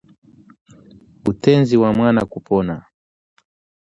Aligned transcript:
Utenzi 1.29 1.77
wa 1.77 1.89
Mwana 1.97 2.21
Kupona 2.31 2.75